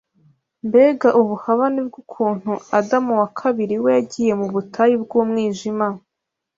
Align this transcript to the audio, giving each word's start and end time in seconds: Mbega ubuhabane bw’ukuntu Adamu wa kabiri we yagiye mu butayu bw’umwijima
Mbega 0.67 1.09
ubuhabane 1.21 1.79
bw’ukuntu 1.87 2.51
Adamu 2.79 3.11
wa 3.21 3.27
kabiri 3.39 3.75
we 3.83 3.89
yagiye 3.97 4.31
mu 4.39 4.47
butayu 4.53 4.95
bw’umwijima 5.03 5.87